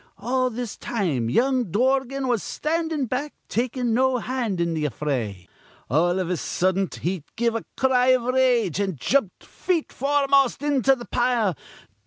[0.17, 5.47] All this time young Dorgan was standin' back, takin' no hand in th' affray.
[5.91, 10.95] All iv a suddent he give a cry iv rage, an' jumped feet foremost into
[10.95, 11.55] th' pile.